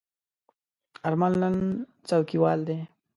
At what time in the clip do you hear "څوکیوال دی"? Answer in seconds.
2.07-2.79